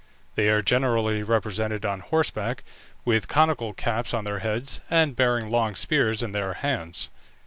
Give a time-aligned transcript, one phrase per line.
[0.33, 2.63] They are generally represented on horseback,
[3.05, 7.11] with conical caps on their heads, and bearing long spears in their hands.